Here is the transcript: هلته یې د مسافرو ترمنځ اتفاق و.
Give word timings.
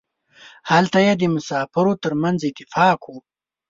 هلته 0.71 0.97
یې 1.05 1.13
د 1.17 1.23
مسافرو 1.35 1.93
ترمنځ 2.03 2.39
اتفاق 2.49 3.01
و. 3.09 3.15